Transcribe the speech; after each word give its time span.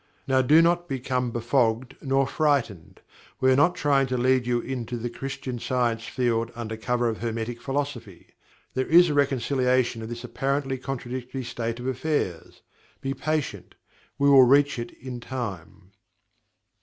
Now 0.27 0.41
do 0.41 0.63
not 0.63 0.87
become 0.89 1.29
befogged, 1.29 1.95
nor 2.01 2.25
frightened 2.25 3.01
we 3.39 3.51
are 3.51 3.55
not 3.55 3.75
trying 3.75 4.07
to 4.07 4.17
lead 4.17 4.47
you 4.47 4.59
into 4.59 4.97
the 4.97 5.11
Christian 5.11 5.59
Science 5.59 6.05
field 6.07 6.51
under 6.55 6.75
cover 6.75 7.07
of 7.07 7.19
Hermetic 7.19 7.61
Philosophy. 7.61 8.29
There 8.73 8.87
is 8.87 9.09
a 9.11 9.13
Reconciliation 9.13 10.01
of 10.01 10.09
this 10.09 10.23
apparently 10.23 10.79
contradictory 10.79 11.43
state 11.43 11.79
of 11.79 11.85
affairs. 11.85 12.63
Be 12.99 13.13
patient, 13.13 13.75
we 14.17 14.27
will 14.27 14.41
reach 14.45 14.79
it 14.79 14.89
in 14.91 15.19
time. 15.19 15.91